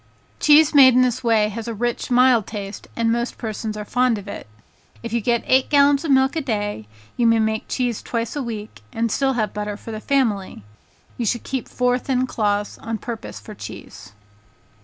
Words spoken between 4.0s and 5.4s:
of it. If you